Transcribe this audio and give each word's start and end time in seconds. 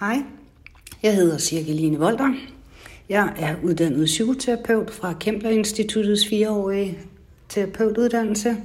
Hej, 0.00 0.22
jeg 1.02 1.14
hedder 1.14 1.38
Cirkeline 1.38 1.98
Volter. 1.98 2.34
Jeg 3.08 3.32
er 3.38 3.54
uddannet 3.62 4.04
psykoterapeut 4.04 4.90
fra 4.90 5.12
Kempler 5.12 5.50
Instituttets 5.50 6.26
fireårige 6.26 6.98
terapeutuddannelse. 7.48 8.56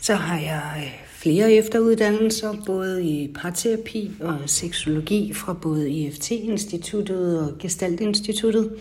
Så 0.00 0.14
har 0.14 0.38
jeg 0.38 0.62
øh, 0.76 0.92
flere 1.08 1.52
efteruddannelser, 1.52 2.54
både 2.66 3.04
i 3.04 3.32
parterapi 3.34 4.10
og 4.20 4.36
seksologi 4.46 5.32
fra 5.34 5.52
både 5.52 5.90
IFT-instituttet 5.90 7.40
og 7.40 7.58
Gestalt-instituttet. 7.58 8.72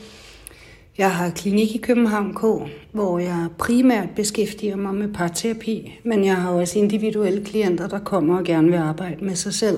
Jeg 0.98 1.16
har 1.16 1.30
klinik 1.30 1.76
i 1.76 1.78
København 1.78 2.34
K, 2.34 2.72
hvor 2.92 3.20
jeg 3.20 3.48
primært 3.58 4.10
beskæftiger 4.16 4.76
mig 4.76 4.94
med 4.94 5.14
parterapi, 5.14 6.00
men 6.04 6.26
jeg 6.26 6.36
har 6.36 6.52
også 6.52 6.80
individuelle 6.80 7.46
klienter, 7.46 7.88
der 7.88 8.00
kommer 8.00 8.38
og 8.38 8.44
gerne 8.44 8.68
vil 8.68 8.78
arbejde 8.78 9.26
med 9.26 9.36
sig 9.36 9.54
selv. 9.54 9.78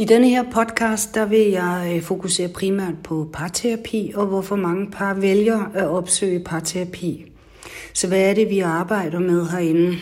I 0.00 0.04
denne 0.04 0.28
her 0.28 0.42
podcast, 0.42 1.14
der 1.14 1.26
vil 1.26 1.50
jeg 1.50 1.92
øh, 1.94 2.02
fokusere 2.02 2.48
primært 2.48 2.94
på 3.04 3.28
parterapi 3.32 4.12
og 4.14 4.26
hvorfor 4.26 4.56
mange 4.56 4.90
par 4.90 5.14
vælger 5.14 5.70
at 5.74 5.88
opsøge 5.88 6.40
parterapi. 6.40 7.32
Så 7.94 8.08
hvad 8.08 8.30
er 8.30 8.34
det, 8.34 8.50
vi 8.50 8.58
arbejder 8.58 9.18
med 9.18 9.46
herinde? 9.48 9.96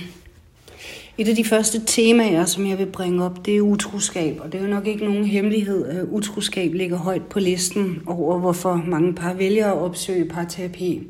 Et 1.19 1.29
af 1.29 1.37
de 1.37 1.45
første 1.45 1.81
temaer, 1.87 2.45
som 2.45 2.67
jeg 2.67 2.79
vil 2.79 2.87
bringe 2.87 3.25
op, 3.25 3.47
det 3.47 3.57
er 3.57 3.61
utroskab. 3.61 4.41
Og 4.41 4.53
det 4.53 4.61
er 4.61 4.65
jo 4.65 4.71
nok 4.71 4.87
ikke 4.87 5.05
nogen 5.05 5.25
hemmelighed, 5.25 5.87
at 5.87 6.05
utroskab 6.11 6.73
ligger 6.73 6.97
højt 6.97 7.27
på 7.31 7.39
listen 7.39 8.03
over, 8.07 8.39
hvorfor 8.39 8.83
mange 8.87 9.15
par 9.15 9.35
vælger 9.35 9.67
at 9.67 9.79
opsøge 9.79 10.25
parterapi. 10.25 11.07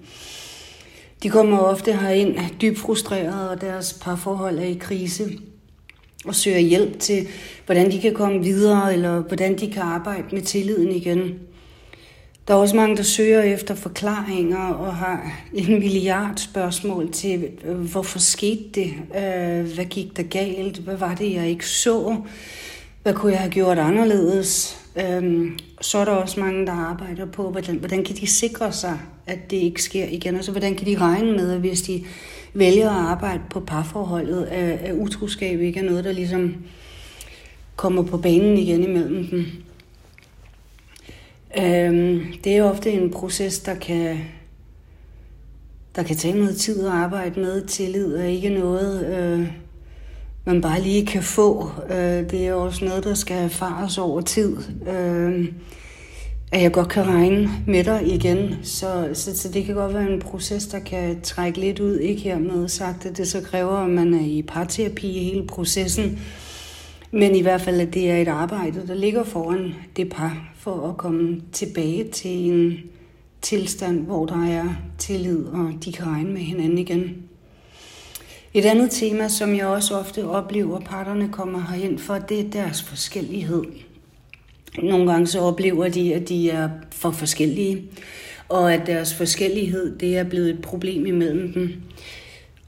De 1.23 1.31
kommer 1.31 1.59
ofte 1.59 1.93
herind 1.93 2.37
dybt 2.61 2.79
frustrerede, 2.79 3.51
og 3.51 3.61
deres 3.61 3.99
parforhold 4.03 4.59
er 4.59 4.65
i 4.65 4.79
krise 4.81 5.31
og 6.25 6.35
søger 6.35 6.59
hjælp 6.59 6.99
til, 6.99 7.27
hvordan 7.67 7.91
de 7.91 8.01
kan 8.01 8.15
komme 8.15 8.43
videre, 8.43 8.93
eller 8.93 9.21
hvordan 9.21 9.59
de 9.59 9.71
kan 9.71 9.83
arbejde 9.83 10.25
med 10.33 10.43
tilliden 10.43 10.93
igen. 10.93 11.35
Der 12.49 12.55
er 12.55 12.59
også 12.59 12.77
mange, 12.77 12.97
der 12.97 13.03
søger 13.03 13.43
efter 13.43 13.75
forklaringer 13.75 14.69
og 14.69 14.95
har 14.97 15.33
en 15.55 15.79
milliard 15.79 16.37
spørgsmål 16.37 17.13
til, 17.13 17.49
hvorfor 17.65 18.19
skete 18.19 18.63
det? 18.75 18.93
Øh, 19.17 19.75
hvad 19.75 19.85
gik 19.85 20.17
der 20.17 20.23
galt? 20.23 20.79
Hvad 20.79 20.97
var 20.97 21.15
det, 21.15 21.35
jeg 21.35 21.49
ikke 21.49 21.69
så? 21.69 22.17
Hvad 23.03 23.15
kunne 23.15 23.33
jeg 23.33 23.41
have 23.41 23.53
gjort 23.53 23.79
anderledes? 23.79 24.79
Øh, 24.97 25.51
så 25.81 25.99
er 25.99 26.05
der 26.05 26.13
også 26.13 26.41
mange, 26.41 26.67
der 26.67 26.73
arbejder 26.73 27.27
på, 27.27 27.51
hvordan, 27.51 27.77
hvordan 27.77 28.05
kan 28.05 28.17
de 28.17 28.27
sikre 28.27 28.73
sig, 28.73 28.99
at 29.27 29.51
det 29.51 29.57
ikke 29.57 29.83
sker 29.83 30.07
igen? 30.11 30.43
Så 30.43 30.51
hvordan 30.51 30.75
kan 30.75 30.87
de 30.87 30.99
regne 30.99 31.33
med, 31.33 31.53
at 31.53 31.61
hvis 31.61 31.83
de 31.83 32.05
vælger 32.55 32.91
at 32.91 33.07
arbejde 33.07 33.43
på 33.51 33.61
parforholdet, 33.61 34.45
at 34.45 34.95
utroskab 34.95 35.61
ikke 35.61 35.81
er 35.81 35.85
noget, 35.85 36.05
der 36.05 36.13
ligesom 36.13 36.55
kommer 37.77 38.03
på 38.03 38.17
banen 38.19 38.59
igen 38.59 38.83
imellem 38.83 39.27
dem? 39.27 39.47
Øhm, 41.59 42.25
det 42.45 42.57
er 42.57 42.63
ofte 42.63 42.91
en 42.93 43.11
proces, 43.11 43.61
der 43.61 43.75
kan, 43.75 44.19
der 45.97 46.03
kan 46.03 46.17
tage 46.17 46.39
noget 46.39 46.57
tid 46.57 46.87
at 46.87 46.93
arbejde 46.93 47.41
med. 47.41 47.67
Tillid 47.67 48.17
er 48.17 48.25
ikke 48.25 48.49
noget, 48.49 49.07
øh, 49.17 49.53
man 50.45 50.61
bare 50.61 50.81
lige 50.81 51.07
kan 51.07 51.23
få. 51.23 51.71
Øh, 51.91 52.31
det 52.31 52.47
er 52.47 52.55
også 52.55 52.85
noget, 52.85 53.05
der 53.05 53.15
skal 53.15 53.37
erfares 53.45 53.99
over 53.99 54.21
tid. 54.21 54.57
Øh, 54.89 55.53
at 56.53 56.63
jeg 56.63 56.73
godt 56.73 56.89
kan 56.89 57.07
regne 57.07 57.51
med 57.67 57.85
dig 57.85 58.15
igen. 58.15 58.55
Så, 58.63 59.11
så, 59.13 59.39
så 59.39 59.49
det 59.49 59.65
kan 59.65 59.75
godt 59.75 59.95
være 59.95 60.13
en 60.13 60.21
proces, 60.21 60.67
der 60.67 60.79
kan 60.79 61.21
trække 61.21 61.61
lidt 61.61 61.81
ud. 61.81 61.99
Ikke 61.99 62.23
hermed 62.23 62.69
sagt, 62.69 63.07
at 63.07 63.17
det 63.17 63.29
så 63.29 63.41
kræver, 63.41 63.77
at 63.77 63.91
man 63.91 64.15
er 64.15 64.25
i 64.25 64.43
parterapi 64.43 65.09
i 65.09 65.25
hele 65.25 65.47
processen. 65.47 66.19
Men 67.11 67.35
i 67.35 67.43
hvert 67.43 67.61
fald, 67.61 67.81
at 67.81 67.95
det 67.95 68.11
er 68.11 68.17
et 68.17 68.29
arbejde, 68.29 68.87
der 68.87 68.95
ligger 68.95 69.25
foran 69.25 69.75
det 69.97 70.09
par, 70.11 70.53
for 70.59 70.89
at 70.89 70.97
komme 70.97 71.41
tilbage 71.53 72.05
til 72.05 72.31
en 72.31 72.79
tilstand, 73.43 74.01
hvor 74.01 74.27
der 74.27 74.47
er 74.47 74.69
tillid, 74.99 75.45
og 75.45 75.73
de 75.85 75.93
kan 75.93 76.07
regne 76.07 76.31
med 76.31 76.41
hinanden 76.41 76.79
igen. 76.79 77.17
Et 78.55 78.65
andet 78.65 78.91
tema, 78.91 79.29
som 79.29 79.55
jeg 79.55 79.67
også 79.67 79.99
ofte 79.99 80.29
oplever, 80.29 80.77
at 80.77 80.85
parterne 80.85 81.29
kommer 81.33 81.67
herind 81.71 81.99
for, 81.99 82.15
det 82.15 82.41
er 82.41 82.51
deres 82.51 82.83
forskellighed. 82.83 83.65
Nogle 84.83 85.13
gange 85.13 85.27
så 85.27 85.41
oplever 85.41 85.89
de, 85.89 86.15
at 86.15 86.29
de 86.29 86.51
er 86.51 86.69
for 86.91 87.11
forskellige, 87.11 87.83
og 88.49 88.75
at 88.75 88.87
deres 88.87 89.15
forskellighed 89.15 89.99
det 89.99 90.19
er 90.19 90.25
blevet 90.25 90.51
et 90.51 90.63
problem 90.63 91.07
imellem 91.07 91.53
dem. 91.53 91.73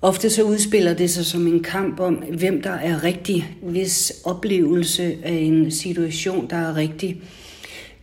Ofte 0.03 0.31
så 0.31 0.43
udspiller 0.43 0.94
det 0.94 1.10
sig 1.10 1.27
som 1.27 1.47
en 1.47 1.62
kamp 1.62 2.00
om, 2.00 2.15
hvem 2.15 2.62
der 2.62 2.71
er 2.71 3.05
rigtig, 3.05 3.56
hvis 3.62 4.12
oplevelse 4.25 5.16
af 5.22 5.33
en 5.33 5.71
situation, 5.71 6.47
der 6.50 6.56
er 6.56 6.77
rigtig. 6.77 7.21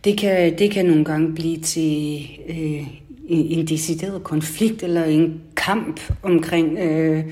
Det 0.04 0.18
kan, 0.18 0.58
det 0.58 0.70
kan 0.70 0.86
nogle 0.86 1.04
gange 1.04 1.34
blive 1.34 1.56
til 1.56 2.20
øh, 2.48 2.86
en, 3.28 3.58
en 3.58 3.66
decideret 3.66 4.24
konflikt 4.24 4.82
eller 4.82 5.04
en 5.04 5.40
kamp 5.56 6.00
omkring, 6.22 6.78
øh, 6.78 7.24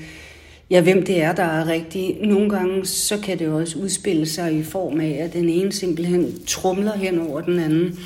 ja, 0.69 0.81
hvem 0.81 1.05
det 1.05 1.21
er, 1.21 1.31
der 1.31 1.43
er 1.43 1.67
rigtig. 1.67 2.17
Nogle 2.21 2.49
gange 2.49 2.85
så 2.85 3.17
kan 3.17 3.39
det 3.39 3.47
også 3.47 3.77
udspille 3.77 4.25
sig 4.25 4.53
i 4.53 4.63
form 4.63 4.99
af, 4.99 5.17
at 5.21 5.33
den 5.33 5.49
ene 5.49 5.71
simpelthen 5.71 6.45
trumler 6.47 6.97
hen 6.97 7.19
over 7.19 7.41
den 7.41 7.59
anden 7.59 7.99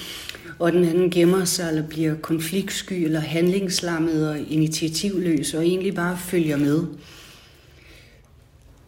og 0.62 0.72
den 0.72 0.84
anden 0.84 1.10
gemmer 1.10 1.46
sig 1.46 1.70
eller 1.70 1.88
bliver 1.88 2.16
konfliktsky 2.16 2.94
eller 2.94 3.20
handlingslammet 3.20 4.30
og 4.30 4.40
initiativløs 4.40 5.54
og 5.54 5.66
egentlig 5.66 5.96
bare 5.96 6.18
følger 6.18 6.58
med. 6.58 6.84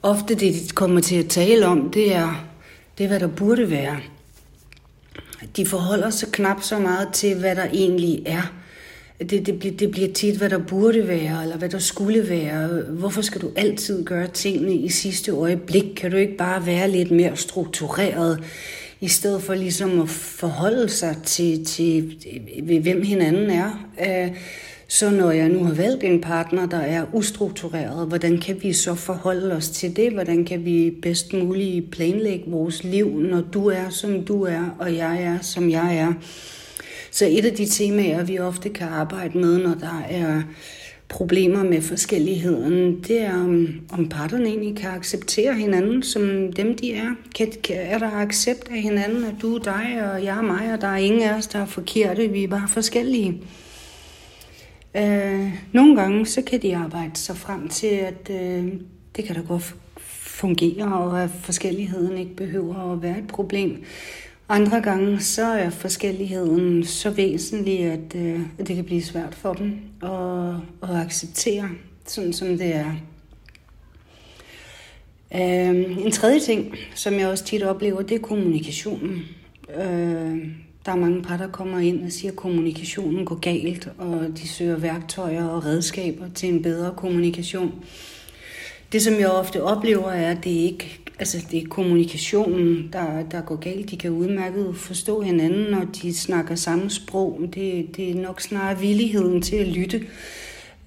Ofte 0.04 0.36
det, 0.36 0.54
de 0.54 0.70
kommer 0.76 1.02
til 1.02 1.16
at 1.16 1.30
tale 1.30 1.66
om, 1.68 1.92
det 1.92 2.16
er, 2.16 2.46
det 2.98 3.04
er, 3.04 3.08
hvad 3.08 3.20
der 3.20 3.28
burde 3.28 3.70
være. 3.70 4.00
De 5.56 5.66
forholder 5.66 6.10
sig 6.10 6.32
knap 6.32 6.64
så 6.64 6.80
meget 6.80 7.08
til, 7.14 7.40
hvad 7.40 7.56
der 7.56 7.66
egentlig 7.74 8.24
er. 8.26 8.54
Det, 9.20 9.46
det, 9.46 9.60
bliver, 9.60 9.78
det 9.78 9.92
bliver 9.92 10.14
tit, 10.14 10.38
hvad 10.38 10.50
der 10.50 10.58
burde 10.58 11.08
være, 11.08 11.44
eller 11.44 11.58
hvad 11.58 11.70
der 11.70 11.80
skulle 11.80 12.30
være. 12.30 12.68
Hvorfor 12.82 13.22
skal 13.22 13.42
du 13.42 13.52
altid 13.56 14.06
gøre 14.06 14.28
tingene 14.28 14.76
i 14.76 14.90
sidste 14.90 15.32
øjeblik? 15.32 15.84
Kan 15.96 16.12
du 16.12 16.18
ikke 16.18 16.38
bare 16.38 16.66
være 16.66 16.90
lidt 16.90 17.12
mere 17.12 17.38
struktureret? 17.38 18.44
i 19.04 19.08
stedet 19.08 19.42
for 19.42 19.54
ligesom 19.54 20.02
at 20.02 20.10
forholde 20.10 20.90
sig 20.90 21.18
til, 21.24 21.66
til 21.66 22.18
til 22.22 22.80
hvem 22.82 23.02
hinanden 23.04 23.50
er. 23.50 23.90
Øh, 24.08 24.32
så 24.88 25.10
når 25.10 25.32
jeg 25.32 25.50
nu 25.50 25.64
har 25.64 25.74
valgt 25.74 26.04
en 26.04 26.22
partner, 26.22 26.66
der 26.66 26.78
er 26.78 27.06
ustruktureret, 27.14 28.08
hvordan 28.08 28.38
kan 28.38 28.64
vi 28.64 28.74
så 28.74 28.96
forholde 28.96 29.56
os 29.56 29.70
til 29.70 29.96
det? 29.96 30.12
Hvordan 30.12 30.46
kan 30.46 30.66
vi 30.66 30.94
bedst 31.02 31.34
muligt 31.34 31.92
planlægge 31.92 32.46
vores 32.48 32.84
liv, 32.84 33.20
når 33.20 33.42
du 33.42 33.68
er, 33.68 33.90
som 33.90 34.26
du 34.26 34.44
er, 34.44 34.76
og 34.80 34.96
jeg 34.96 35.24
er, 35.24 35.38
som 35.42 35.70
jeg 35.70 35.98
er? 35.98 36.14
Så 37.14 37.26
et 37.30 37.46
af 37.46 37.54
de 37.54 37.66
temaer, 37.66 38.24
vi 38.24 38.40
ofte 38.40 38.70
kan 38.70 38.88
arbejde 38.88 39.38
med, 39.38 39.64
når 39.64 39.74
der 39.74 40.04
er 40.10 40.42
problemer 41.10 41.64
med 41.64 41.82
forskelligheden, 41.82 43.04
det 43.08 43.22
er, 43.22 43.34
om, 43.34 43.68
om 43.92 44.10
parterne 44.10 44.46
egentlig 44.46 44.78
kan 44.78 44.90
acceptere 44.90 45.54
hinanden 45.54 46.04
som 46.04 46.54
dem, 46.54 46.78
de 46.78 46.94
er. 46.94 47.16
Kan, 47.36 47.52
kan, 47.64 47.76
er 47.80 47.98
der 47.98 48.12
accept 48.12 48.70
af 48.72 48.82
hinanden, 48.82 49.24
at 49.24 49.34
du 49.42 49.56
er 49.56 49.60
dig, 49.60 50.12
og 50.14 50.24
jeg 50.24 50.38
er 50.38 50.42
mig, 50.42 50.74
og 50.74 50.82
der 50.82 50.88
er 50.88 50.98
ingen 50.98 51.22
af 51.22 51.38
os, 51.38 51.48
der 51.48 51.60
er 51.60 51.66
forkerte, 51.66 52.28
vi 52.28 52.44
er 52.44 52.48
bare 52.48 52.68
forskellige. 52.68 53.42
Øh, 54.98 55.50
nogle 55.72 55.96
gange, 55.96 56.26
så 56.26 56.42
kan 56.42 56.62
de 56.62 56.76
arbejde 56.76 57.16
sig 57.18 57.38
frem 57.38 57.68
til, 57.68 57.88
at 57.88 58.30
øh, 58.30 58.68
det 59.16 59.26
kan 59.26 59.36
da 59.36 59.42
godt 59.42 59.76
fungere, 59.98 60.94
og 60.94 61.24
at 61.24 61.30
forskelligheden 61.42 62.18
ikke 62.18 62.36
behøver 62.36 62.94
at 62.94 63.02
være 63.02 63.18
et 63.18 63.28
problem. 63.28 63.84
Andre 64.50 64.82
gange 64.82 65.20
så 65.20 65.46
er 65.46 65.70
forskelligheden 65.70 66.84
så 66.84 67.10
væsentlig, 67.10 67.80
at, 67.80 68.16
øh, 68.16 68.42
at 68.60 68.68
det 68.68 68.76
kan 68.76 68.86
blive 68.86 69.04
svært 69.04 69.36
for 69.36 69.54
dem 69.54 69.80
at, 70.04 70.90
at 70.90 71.06
acceptere, 71.06 71.70
sådan 72.06 72.34
som 72.34 72.48
det 72.48 72.76
er. 72.76 72.92
Øh, 75.36 76.06
en 76.06 76.12
tredje 76.12 76.40
ting, 76.40 76.76
som 76.96 77.14
jeg 77.14 77.28
også 77.28 77.44
tit 77.44 77.64
oplever, 77.64 78.02
det 78.02 78.16
er 78.16 78.20
kommunikationen. 78.20 79.22
Øh, 79.76 80.48
der 80.86 80.92
er 80.92 80.96
mange 80.96 81.22
par, 81.22 81.38
der 81.38 81.48
kommer 81.48 81.80
ind 81.80 82.06
og 82.06 82.12
siger, 82.12 82.32
at 82.32 82.38
kommunikationen 82.38 83.26
går 83.26 83.36
galt, 83.36 83.90
og 83.98 84.28
de 84.38 84.48
søger 84.48 84.78
værktøjer 84.78 85.46
og 85.46 85.66
redskaber 85.66 86.26
til 86.36 86.50
en 86.50 86.62
bedre 86.62 86.94
kommunikation. 86.98 87.84
Det, 88.92 89.02
som 89.02 89.14
jeg 89.14 89.32
ofte 89.32 89.64
oplever, 89.64 90.12
er, 90.12 90.32
at 90.32 90.44
det 90.44 90.50
ikke 90.50 91.03
altså 91.20 91.46
det 91.52 91.64
er 91.64 91.68
kommunikationen, 91.68 92.90
der, 92.94 93.24
der 93.32 93.42
går 93.42 93.56
galt. 93.56 93.92
De 93.92 93.98
kan 93.98 94.12
udmærket 94.12 94.76
forstå 94.76 95.22
hinanden, 95.22 95.72
når 95.72 95.86
de 96.02 96.14
snakker 96.14 96.56
samme 96.56 96.90
sprog. 96.90 97.40
Det, 97.54 97.96
det 97.98 98.10
er 98.10 98.16
nok 98.16 98.42
snarere 98.42 98.80
villigheden 98.80 99.42
til 99.42 99.56
at 99.56 99.68
lytte. 99.68 100.06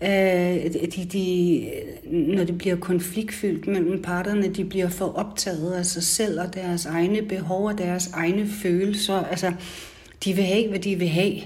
Uh, 0.01 0.09
de, 0.09 1.09
de, 1.13 1.71
når 2.11 2.45
det 2.45 2.59
bliver 2.59 2.77
konfliktfyldt 2.77 3.67
mellem 3.67 4.03
parterne, 4.03 4.49
de 4.49 4.65
bliver 4.65 4.89
for 4.89 5.05
optaget 5.05 5.73
af 5.73 5.87
sig 5.87 6.03
selv 6.03 6.41
og 6.41 6.55
deres 6.55 6.87
egne 6.87 7.23
behov 7.23 7.67
og 7.67 7.79
deres 7.79 8.11
egne 8.13 8.49
følelser. 8.63 9.15
Altså, 9.15 9.53
de 10.25 10.33
vil 10.33 10.45
have, 10.45 10.69
hvad 10.69 10.79
de 10.79 10.97
vil 10.97 11.09
have 11.09 11.41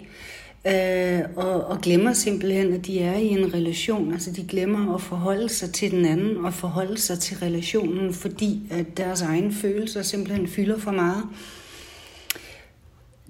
øh, 0.67 1.21
og, 1.37 1.65
og 1.65 1.81
glemmer 1.81 2.13
simpelthen, 2.13 2.73
at 2.73 2.87
de 2.87 3.01
er 3.01 3.17
i 3.17 3.29
en 3.29 3.55
relation. 3.55 4.13
Altså 4.13 4.31
de 4.31 4.45
glemmer 4.45 4.95
at 4.95 5.01
forholde 5.01 5.49
sig 5.49 5.73
til 5.73 5.91
den 5.91 6.05
anden 6.05 6.37
og 6.37 6.55
forholde 6.55 6.99
sig 6.99 7.19
til 7.19 7.37
relationen, 7.37 8.15
fordi 8.15 8.61
at 8.71 8.97
deres 8.97 9.23
egne 9.23 9.53
følelser 9.53 10.03
simpelthen 10.03 10.49
fylder 10.49 10.79
for 10.79 10.91
meget. 10.91 11.25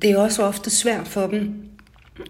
Det 0.03 0.11
er 0.11 0.19
også 0.19 0.43
ofte 0.43 0.71
svært 0.71 1.09
for 1.09 1.27
dem 1.27 1.55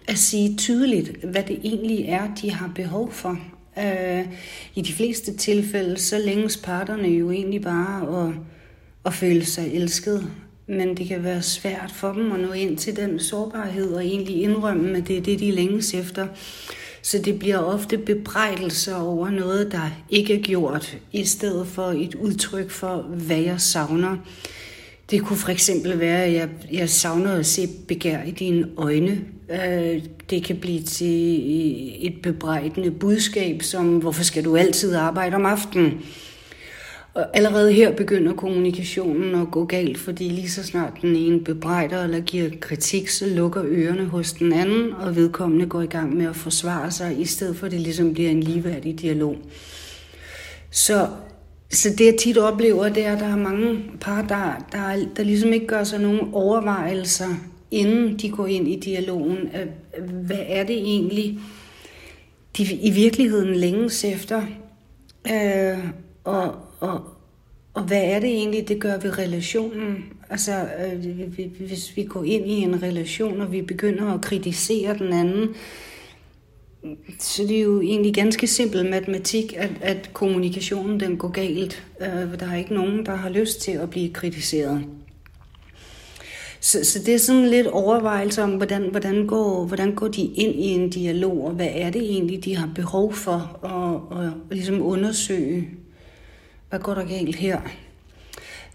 at 0.08 0.18
sige 0.18 0.56
tydeligt, 0.56 1.24
hvad 1.24 1.42
det 1.42 1.60
egentlig 1.64 2.04
er, 2.04 2.34
de 2.34 2.50
har 2.50 2.72
behov 2.74 3.12
for. 3.12 3.38
Øh, 3.78 4.26
I 4.74 4.82
de 4.82 4.92
fleste 4.92 5.36
tilfælde, 5.36 5.98
så 5.98 6.18
længes 6.18 6.56
parterne 6.56 7.08
jo 7.08 7.30
egentlig 7.30 7.62
bare 7.62 8.26
at, 8.26 8.34
at 9.04 9.14
føle 9.14 9.44
sig 9.44 9.74
elsket. 9.74 10.30
Men 10.70 10.96
det 10.96 11.08
kan 11.08 11.24
være 11.24 11.42
svært 11.42 11.92
for 11.94 12.12
dem 12.12 12.32
at 12.32 12.40
nå 12.40 12.52
ind 12.52 12.78
til 12.78 12.96
den 12.96 13.20
sårbarhed 13.20 13.92
og 13.92 14.04
egentlig 14.04 14.42
indrømme, 14.42 14.98
at 14.98 15.08
det 15.08 15.16
er 15.16 15.20
det, 15.20 15.40
de 15.40 15.50
længes 15.50 15.94
efter. 15.94 16.26
Så 17.02 17.18
det 17.18 17.38
bliver 17.38 17.58
ofte 17.58 17.98
bebrejdelser 17.98 18.96
over 18.96 19.30
noget, 19.30 19.72
der 19.72 19.90
ikke 20.10 20.34
er 20.34 20.42
gjort, 20.42 20.98
i 21.12 21.24
stedet 21.24 21.66
for 21.66 21.86
et 21.86 22.14
udtryk 22.14 22.70
for, 22.70 22.96
hvad 23.02 23.38
jeg 23.38 23.60
savner. 23.60 24.16
Det 25.10 25.22
kunne 25.22 25.36
for 25.36 25.48
eksempel 25.48 26.00
være, 26.00 26.24
at 26.24 26.32
jeg, 26.32 26.48
jeg 26.72 26.90
savner 26.90 27.32
at 27.32 27.46
se 27.46 27.68
begær 27.88 28.22
i 28.22 28.30
dine 28.30 28.68
øjne. 28.76 29.20
Øh, 29.50 30.02
det 30.30 30.44
kan 30.44 30.56
blive 30.56 30.82
til 30.82 32.06
et 32.06 32.22
bebrejdende 32.22 32.90
budskab, 32.90 33.62
som 33.62 33.98
hvorfor 33.98 34.22
skal 34.22 34.44
du 34.44 34.56
altid 34.56 34.94
arbejde 34.94 35.36
om 35.36 35.46
aftenen? 35.46 36.00
Og 37.14 37.36
allerede 37.36 37.72
her 37.72 37.92
begynder 37.92 38.32
kommunikationen 38.32 39.34
at 39.34 39.50
gå 39.50 39.64
galt, 39.64 39.98
fordi 39.98 40.28
lige 40.28 40.50
så 40.50 40.62
snart 40.62 40.92
den 41.02 41.16
ene 41.16 41.40
bebrejder 41.40 42.04
eller 42.04 42.20
giver 42.20 42.50
kritik, 42.60 43.08
så 43.08 43.26
lukker 43.26 43.62
ørerne 43.64 44.04
hos 44.04 44.32
den 44.32 44.52
anden, 44.52 44.92
og 44.92 45.16
vedkommende 45.16 45.66
går 45.66 45.82
i 45.82 45.86
gang 45.86 46.16
med 46.16 46.26
at 46.26 46.36
forsvare 46.36 46.90
sig, 46.90 47.20
i 47.20 47.24
stedet 47.24 47.56
for 47.56 47.66
at 47.66 47.72
det 47.72 47.80
ligesom 47.80 48.14
bliver 48.14 48.30
en 48.30 48.42
ligeværdig 48.42 49.00
dialog. 49.00 49.36
Så 50.70 51.08
så 51.72 51.88
det 51.98 52.06
jeg 52.06 52.16
tit 52.16 52.38
oplever, 52.38 52.88
det 52.88 53.06
er, 53.06 53.12
at 53.12 53.20
der 53.20 53.26
er 53.26 53.36
mange 53.36 53.82
par, 54.00 54.22
der, 54.22 54.66
der, 54.72 55.06
der 55.16 55.22
ligesom 55.22 55.52
ikke 55.52 55.66
gør 55.66 55.84
sig 55.84 56.00
nogen 56.00 56.20
overvejelser, 56.32 57.28
inden 57.70 58.18
de 58.18 58.30
går 58.30 58.46
ind 58.46 58.68
i 58.68 58.80
dialogen. 58.80 59.38
Hvad 60.26 60.44
er 60.46 60.64
det 60.64 60.76
egentlig, 60.76 61.38
de 62.56 62.74
i 62.74 62.90
virkeligheden 62.90 63.54
længes 63.54 64.04
efter? 64.04 64.42
Øh, 65.32 65.78
og, 66.24 66.54
og, 66.80 67.00
og 67.74 67.82
hvad 67.82 68.02
er 68.02 68.20
det 68.20 68.28
egentlig, 68.28 68.68
det 68.68 68.80
gør 68.80 68.98
ved 68.98 69.18
relationen? 69.18 70.04
Altså, 70.30 70.52
øh, 70.52 71.32
hvis 71.58 71.96
vi 71.96 72.04
går 72.04 72.24
ind 72.24 72.46
i 72.46 72.52
en 72.52 72.82
relation, 72.82 73.40
og 73.40 73.52
vi 73.52 73.62
begynder 73.62 74.14
at 74.14 74.20
kritisere 74.20 74.98
den 74.98 75.12
anden, 75.12 75.48
så 77.18 77.42
det 77.42 77.56
er 77.56 77.62
jo 77.62 77.80
egentlig 77.80 78.14
ganske 78.14 78.46
simpel 78.46 78.90
matematik, 78.90 79.54
at, 79.56 79.70
at 79.80 80.10
kommunikationen 80.12 81.00
den 81.00 81.16
går 81.16 81.28
galt. 81.28 81.86
Øh, 82.00 82.40
der 82.40 82.50
er 82.50 82.56
ikke 82.56 82.74
nogen, 82.74 83.06
der 83.06 83.14
har 83.14 83.28
lyst 83.28 83.60
til 83.60 83.72
at 83.72 83.90
blive 83.90 84.12
kritiseret. 84.12 84.84
Så, 86.60 86.84
så 86.84 86.98
det 87.06 87.14
er 87.14 87.18
sådan 87.18 87.48
lidt 87.48 87.66
overvejelse 87.66 88.42
om, 88.42 88.50
hvordan, 88.50 88.90
hvordan, 88.90 89.26
går, 89.26 89.64
hvordan 89.64 89.94
går 89.94 90.08
de 90.08 90.22
ind 90.22 90.54
i 90.54 90.66
en 90.66 90.90
dialog, 90.90 91.44
og 91.44 91.52
hvad 91.52 91.68
er 91.72 91.90
det 91.90 92.02
egentlig, 92.02 92.44
de 92.44 92.56
har 92.56 92.70
behov 92.74 93.12
for 93.12 93.60
at, 93.64 94.18
at, 94.18 94.26
at 94.26 94.56
ligesom 94.56 94.82
undersøge, 94.82 95.68
hvad 96.70 96.80
går 96.80 96.94
der 96.94 97.04
galt 97.04 97.36
her. 97.36 97.60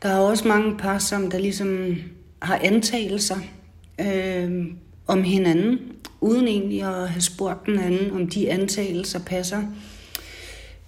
Der 0.03 0.09
er 0.09 0.17
også 0.17 0.47
mange 0.47 0.77
par, 0.77 0.97
som 0.97 1.31
der 1.31 1.37
ligesom 1.37 1.95
har 2.41 2.59
antagelser 2.63 3.37
øh, 4.01 4.65
om 5.07 5.23
hinanden, 5.23 5.79
uden 6.21 6.47
egentlig 6.47 6.81
at 6.81 7.09
have 7.09 7.21
spurgt 7.21 7.65
den 7.65 7.79
anden, 7.79 8.11
om 8.11 8.27
de 8.27 8.51
antagelser 8.51 9.19
passer. 9.19 9.61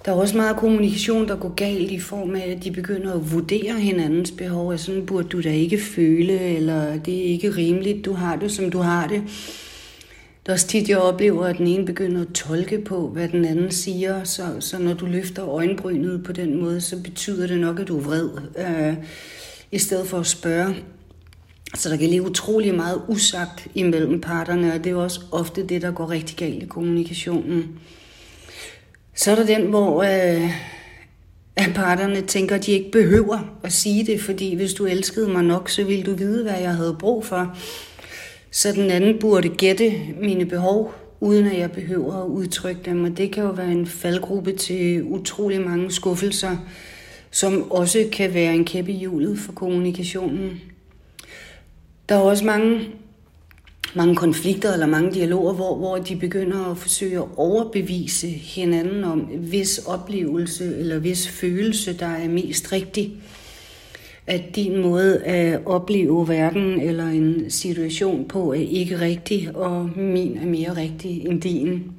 Der 0.06 0.12
er 0.12 0.16
også 0.16 0.38
meget 0.38 0.58
kommunikation, 0.58 1.28
der 1.28 1.36
går 1.36 1.54
galt 1.54 1.92
i 1.92 2.00
form 2.00 2.36
af, 2.36 2.56
at 2.58 2.64
de 2.64 2.72
begynder 2.72 3.14
at 3.14 3.32
vurdere 3.32 3.80
hinandens 3.80 4.32
behov. 4.32 4.72
Altså, 4.72 4.86
sådan 4.86 5.06
burde 5.06 5.28
du 5.28 5.42
da 5.42 5.52
ikke 5.52 5.82
føle, 5.82 6.40
eller 6.40 6.98
det 6.98 7.18
er 7.20 7.24
ikke 7.24 7.56
rimeligt, 7.56 8.06
du 8.06 8.14
har 8.14 8.36
det, 8.36 8.52
som 8.52 8.72
du 8.72 8.80
har 8.80 9.08
det. 9.08 9.24
Det 10.48 10.52
er 10.52 10.56
også 10.56 10.68
tit, 10.68 10.90
jeg 10.90 10.98
oplever, 10.98 11.46
at 11.46 11.58
den 11.58 11.68
ene 11.68 11.86
begynder 11.86 12.22
at 12.22 12.34
tolke 12.34 12.82
på, 12.82 13.08
hvad 13.08 13.30
den 13.30 13.46
anden 13.46 13.72
siger. 13.72 14.24
Så, 14.24 14.44
så 14.60 14.80
når 14.80 14.94
du 14.94 15.06
løfter 15.06 15.48
øjenbrynet 15.48 16.24
på 16.24 16.32
den 16.32 16.62
måde, 16.62 16.82
så 16.82 17.02
betyder 17.04 17.48
det 17.48 17.60
nok, 17.60 17.80
at 17.80 17.88
du 17.88 17.98
er 17.98 18.02
vred. 18.02 18.30
Øh, 18.58 18.96
I 19.72 19.80
stedet 19.80 20.08
for 20.08 20.20
at 20.20 20.28
spørge, 20.28 20.76
så 21.76 21.90
der 21.90 21.98
kan 21.98 22.10
ligge 22.10 22.26
utrolig 22.26 22.76
meget 22.76 23.02
usagt 23.08 23.68
imellem 23.76 24.22
parterne, 24.22 24.74
og 24.74 24.84
det 24.84 24.92
er 24.92 24.96
også 24.96 25.22
ofte 25.32 25.68
det, 25.68 25.82
der 25.82 25.92
går 25.92 26.10
rigtig 26.10 26.38
galt 26.38 26.64
i 26.64 26.66
kommunikationen. 26.66 27.80
Så 29.16 29.32
er 29.32 29.36
der 29.36 29.46
den, 29.46 29.62
hvor 29.62 30.04
øh, 30.04 30.52
at 31.56 31.74
parterne 31.76 32.22
tænker, 32.22 32.56
at 32.56 32.66
de 32.66 32.72
ikke 32.72 32.92
behøver 32.92 33.58
at 33.64 33.74
sige 33.74 34.06
det, 34.06 34.22
fordi 34.22 34.56
hvis 34.56 34.74
du 34.74 34.86
elskede 34.86 35.30
mig 35.30 35.44
nok, 35.44 35.70
så 35.70 35.84
ville 35.84 36.04
du 36.04 36.14
vide, 36.14 36.44
hvad 36.44 36.60
jeg 36.60 36.76
havde 36.76 36.96
brug 37.00 37.26
for. 37.26 37.58
Så 38.58 38.72
den 38.72 38.92
anden 38.92 39.20
burde 39.20 39.50
gætte 39.50 39.94
mine 40.22 40.46
behov, 40.46 40.94
uden 41.20 41.48
at 41.48 41.60
jeg 41.60 41.72
behøver 41.72 42.24
at 42.24 42.28
udtrykke 42.28 42.82
dem. 42.86 43.04
Og 43.04 43.18
det 43.18 43.32
kan 43.32 43.44
jo 43.44 43.50
være 43.50 43.72
en 43.72 43.88
faldgruppe 43.88 44.54
til 44.54 45.04
utrolig 45.04 45.62
mange 45.62 45.92
skuffelser, 45.92 46.58
som 47.32 47.72
også 47.72 48.06
kan 48.12 48.34
være 48.34 48.56
en 48.56 48.66
kæppe 48.66 48.92
i 48.92 48.96
hjulet 48.96 49.40
for 49.40 49.52
kommunikationen. 49.52 50.62
Der 52.10 52.16
er 52.16 52.20
også 52.20 52.46
mange, 52.46 52.90
mange 53.96 54.16
konflikter 54.16 54.74
eller 54.74 54.88
mange 54.88 55.14
dialoger, 55.14 55.54
hvor, 55.54 55.76
hvor 55.76 55.98
de 55.98 56.16
begynder 56.16 56.72
at 56.72 56.78
forsøge 56.78 57.18
at 57.18 57.28
overbevise 57.36 58.28
hinanden 58.28 59.04
om, 59.04 59.20
hvis 59.20 59.78
oplevelse 59.78 60.78
eller 60.78 61.00
hvis 61.00 61.28
følelse, 61.28 61.94
der 61.94 62.08
er 62.08 62.30
mest 62.30 62.72
rigtig. 62.72 63.14
At 64.28 64.56
din 64.56 64.82
måde 64.82 65.24
at 65.24 65.60
opleve 65.66 66.28
verden 66.28 66.82
eller 66.82 67.08
en 67.08 67.52
situation 67.52 68.28
på 68.28 68.54
er 68.54 68.68
ikke 68.70 69.00
rigtig, 69.00 69.56
og 69.56 69.90
min 69.96 70.38
er 70.38 70.46
mere 70.46 70.76
rigtig 70.76 71.28
end 71.28 71.42
din. 71.42 71.92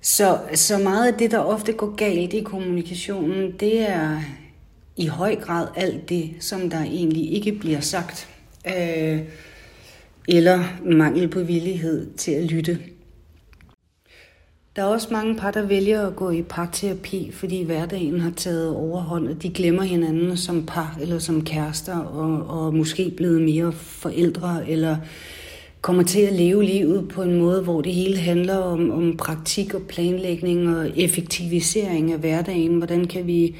Så, 0.00 0.38
så 0.54 0.78
meget 0.78 1.12
af 1.12 1.18
det, 1.18 1.30
der 1.30 1.38
ofte 1.38 1.72
går 1.72 1.94
galt 1.94 2.32
i 2.32 2.40
kommunikationen, 2.40 3.52
det 3.60 3.90
er 3.90 4.20
i 4.96 5.06
høj 5.06 5.36
grad 5.36 5.68
alt 5.76 6.08
det, 6.08 6.30
som 6.40 6.70
der 6.70 6.82
egentlig 6.82 7.32
ikke 7.32 7.52
bliver 7.52 7.80
sagt 7.80 8.28
øh, 8.66 9.18
eller 10.28 10.64
mangel 10.84 11.28
på 11.28 11.40
villighed 11.40 12.14
til 12.16 12.32
at 12.32 12.44
lytte. 12.44 12.78
Der 14.76 14.82
er 14.82 14.86
også 14.86 15.08
mange 15.10 15.36
par, 15.36 15.50
der 15.50 15.62
vælger 15.62 16.06
at 16.06 16.16
gå 16.16 16.30
i 16.30 16.42
parterapi, 16.42 17.30
fordi 17.32 17.62
hverdagen 17.62 18.20
har 18.20 18.30
taget 18.30 18.70
overhånd, 18.70 19.28
og 19.28 19.42
de 19.42 19.50
glemmer 19.50 19.82
hinanden 19.82 20.36
som 20.36 20.66
par 20.66 20.98
eller 21.00 21.18
som 21.18 21.44
kærester, 21.44 21.98
og, 21.98 22.46
og 22.64 22.74
måske 22.74 23.12
blevet 23.16 23.42
mere 23.42 23.72
forældre, 23.72 24.70
eller 24.70 24.96
kommer 25.80 26.02
til 26.02 26.20
at 26.20 26.32
leve 26.32 26.64
livet 26.64 27.08
på 27.08 27.22
en 27.22 27.38
måde, 27.38 27.62
hvor 27.62 27.80
det 27.80 27.94
hele 27.94 28.18
handler 28.18 28.56
om, 28.56 28.90
om 28.90 29.16
praktik 29.16 29.74
og 29.74 29.82
planlægning 29.82 30.76
og 30.76 30.90
effektivisering 30.96 32.12
af 32.12 32.18
hverdagen. 32.18 32.78
Hvordan 32.78 33.04
kan 33.04 33.26
vi 33.26 33.56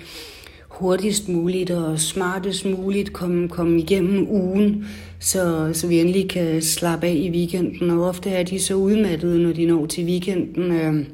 hurtigst 0.68 1.28
muligt 1.28 1.70
og 1.70 1.98
smartest 1.98 2.64
muligt 2.64 3.12
komme, 3.12 3.48
komme 3.48 3.78
igennem 3.78 4.28
ugen, 4.30 4.86
så, 5.24 5.70
så 5.72 5.86
vi 5.86 6.00
endelig 6.00 6.28
kan 6.28 6.62
slappe 6.62 7.06
af 7.06 7.14
i 7.14 7.30
weekenden. 7.30 7.90
Og 7.90 8.08
ofte 8.08 8.30
er 8.30 8.42
de 8.42 8.60
så 8.60 8.74
udmattede, 8.74 9.42
når 9.42 9.52
de 9.52 9.66
når 9.66 9.86
til 9.86 10.04
weekenden, 10.04 10.72
øh, 10.72 11.06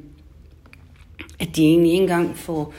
at 1.41 1.57
de 1.57 1.63
egentlig 1.63 1.93
ikke 1.93 2.03
engang 2.03 2.37
får... 2.37 2.73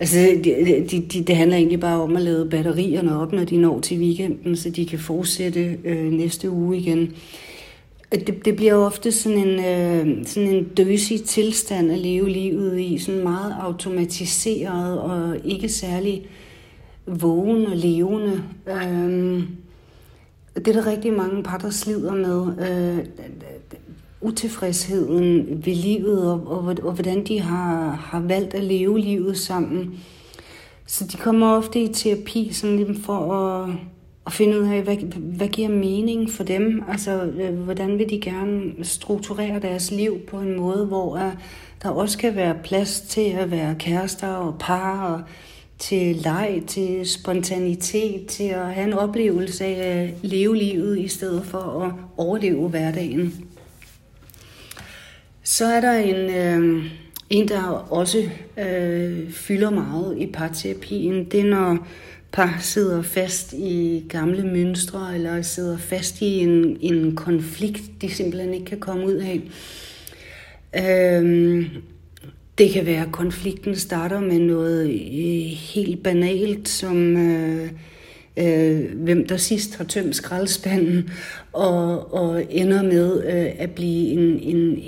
Altså, 0.00 0.18
de, 0.44 0.84
de, 0.90 1.00
de, 1.00 1.22
det 1.22 1.36
handler 1.36 1.56
egentlig 1.56 1.80
bare 1.80 2.00
om 2.00 2.16
at 2.16 2.22
lade 2.22 2.48
batterierne 2.50 3.18
op, 3.18 3.32
når 3.32 3.44
de 3.44 3.56
når 3.56 3.80
til 3.80 3.98
weekenden, 3.98 4.56
så 4.56 4.70
de 4.70 4.86
kan 4.86 4.98
fortsætte 4.98 5.78
øh, 5.84 6.12
næste 6.12 6.50
uge 6.50 6.78
igen 6.78 7.14
det, 8.12 8.44
det 8.44 8.56
bliver 8.56 8.74
ofte 8.74 9.12
sådan 9.12 9.38
en, 9.38 9.58
øh, 9.58 10.26
sådan 10.26 10.48
en 10.48 10.64
døsig 10.64 11.22
tilstand 11.24 11.92
at 11.92 11.98
leve 11.98 12.28
livet 12.28 12.80
i, 12.80 12.98
sådan 12.98 13.22
meget 13.22 13.54
automatiseret 13.60 15.00
og 15.00 15.36
ikke 15.44 15.68
særlig 15.68 16.26
vågen 17.06 17.66
og 17.66 17.76
levende. 17.76 18.42
Øh, 18.68 19.42
det 20.64 20.76
er 20.76 20.82
der 20.82 20.90
rigtig 20.90 21.12
mange 21.12 21.42
par, 21.42 21.58
der 21.58 21.70
slider 21.70 22.14
med. 22.14 22.68
Øh, 22.68 23.06
utilfredsheden 24.20 25.46
ved 25.66 25.74
livet, 25.74 26.32
og, 26.32 26.46
og, 26.46 26.76
og 26.82 26.92
hvordan 26.92 27.26
de 27.26 27.40
har, 27.40 27.90
har 27.90 28.20
valgt 28.20 28.54
at 28.54 28.64
leve 28.64 28.98
livet 28.98 29.38
sammen. 29.38 30.00
Så 30.86 31.06
de 31.06 31.16
kommer 31.16 31.56
ofte 31.56 31.80
i 31.80 31.92
terapi 31.92 32.50
sådan 32.52 32.76
lidt 32.76 33.04
for 33.04 33.34
at 33.34 33.70
og 34.24 34.32
finde 34.32 34.60
ud 34.60 34.66
af, 34.66 34.82
hvad, 34.82 34.96
hvad 35.16 35.48
giver 35.48 35.68
mening 35.68 36.30
for 36.30 36.44
dem? 36.44 36.82
Altså, 36.88 37.22
øh, 37.22 37.54
hvordan 37.54 37.98
vil 37.98 38.10
de 38.10 38.20
gerne 38.20 38.72
strukturere 38.82 39.60
deres 39.60 39.90
liv 39.90 40.18
på 40.28 40.36
en 40.38 40.56
måde, 40.56 40.86
hvor 40.86 41.16
øh, 41.16 41.32
der 41.82 41.88
også 41.88 42.18
kan 42.18 42.36
være 42.36 42.54
plads 42.64 43.00
til 43.00 43.30
at 43.30 43.50
være 43.50 43.74
kærester 43.78 44.28
og 44.28 44.54
par, 44.58 45.14
og 45.14 45.20
til 45.80 46.16
leg, 46.16 46.62
til 46.66 47.08
spontanitet, 47.08 48.26
til 48.26 48.44
at 48.44 48.74
have 48.74 48.86
en 48.86 48.92
oplevelse 48.92 49.64
af 49.64 50.02
at 50.02 50.10
leve 50.22 50.56
livet, 50.56 50.98
i 50.98 51.08
stedet 51.08 51.44
for 51.44 51.82
at 51.84 51.92
overleve 52.16 52.68
hverdagen. 52.68 53.44
Så 55.42 55.64
er 55.64 55.80
der 55.80 55.92
en, 55.92 56.16
øh, 56.16 56.84
en 57.30 57.48
der 57.48 57.62
også 57.92 58.28
øh, 58.58 59.30
fylder 59.30 59.70
meget 59.70 60.18
i 60.18 60.26
parterapien. 60.26 61.24
Det 61.24 61.40
er, 61.40 61.44
når 61.44 61.86
par 62.32 62.58
sidder 62.60 63.02
fast 63.02 63.52
i 63.52 64.04
gamle 64.08 64.46
mønstre, 64.46 65.14
eller 65.14 65.42
sidder 65.42 65.78
fast 65.78 66.20
i 66.20 66.38
en, 66.38 66.76
en 66.80 67.16
konflikt, 67.16 67.82
de 68.02 68.10
simpelthen 68.10 68.54
ikke 68.54 68.66
kan 68.66 68.80
komme 68.80 69.06
ud 69.06 69.14
af. 69.14 69.40
Øh, 70.76 71.66
det 72.60 72.70
kan 72.70 72.86
være, 72.86 73.06
at 73.06 73.12
konflikten 73.12 73.76
starter 73.76 74.20
med 74.20 74.38
noget 74.38 74.90
øh, 74.90 75.44
helt 75.74 76.02
banalt, 76.02 76.68
som 76.68 77.16
øh, 77.16 77.70
øh, 78.36 78.80
hvem 78.94 79.26
der 79.26 79.36
sidst 79.36 79.76
har 79.76 79.84
tømt 79.84 80.16
skraldespanden, 80.16 81.10
og, 81.52 82.14
og 82.14 82.44
ender 82.50 82.82
med 82.82 83.24
øh, 83.24 83.52
at 83.58 83.70
blive 83.70 84.12
en, 84.12 84.40
en 84.40 84.82